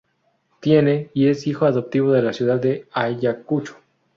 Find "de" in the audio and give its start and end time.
2.11-2.23, 2.59-2.87